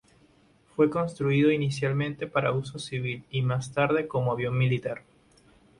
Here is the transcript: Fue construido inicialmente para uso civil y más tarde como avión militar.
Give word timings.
Fue 0.75 0.89
construido 0.89 1.51
inicialmente 1.51 2.25
para 2.25 2.53
uso 2.53 2.79
civil 2.79 3.23
y 3.29 3.43
más 3.43 3.71
tarde 3.71 4.07
como 4.07 4.31
avión 4.31 4.57
militar. 4.57 5.03